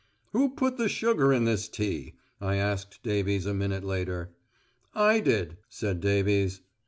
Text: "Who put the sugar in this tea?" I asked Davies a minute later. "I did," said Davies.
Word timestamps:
"Who 0.31 0.49
put 0.55 0.77
the 0.77 0.89
sugar 0.89 1.31
in 1.31 1.45
this 1.45 1.69
tea?" 1.69 2.15
I 2.41 2.55
asked 2.55 3.03
Davies 3.03 3.45
a 3.45 3.53
minute 3.53 3.83
later. 3.83 4.31
"I 4.95 5.19
did," 5.19 5.57
said 5.69 5.99
Davies. 5.99 6.61